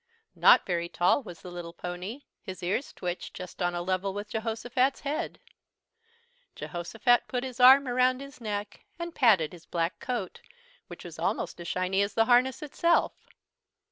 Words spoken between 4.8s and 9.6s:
head. Jehosophat put his arm around his neck and patted